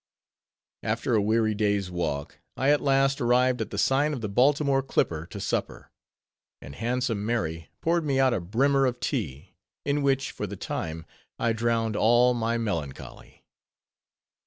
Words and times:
After 0.81 1.13
a 1.13 1.21
weary 1.21 1.53
day's 1.53 1.91
walk, 1.91 2.39
I 2.57 2.71
at 2.71 2.81
last 2.81 3.21
arrived 3.21 3.61
at 3.61 3.69
the 3.69 3.77
sign 3.77 4.13
of 4.13 4.21
the 4.21 4.29
Baltimore 4.29 4.81
Clipper 4.81 5.27
to 5.27 5.39
supper; 5.39 5.91
and 6.59 6.73
Handsome 6.73 7.23
Mary 7.23 7.69
poured 7.81 8.03
me 8.03 8.19
out 8.19 8.33
a 8.33 8.39
brimmer 8.39 8.87
of 8.87 8.99
tea, 8.99 9.53
in 9.85 10.01
which, 10.01 10.31
for 10.31 10.47
the 10.47 10.57
time, 10.57 11.05
I 11.37 11.53
drowned 11.53 11.95
all 11.95 12.33
my 12.33 12.57
melancholy. 12.57 13.45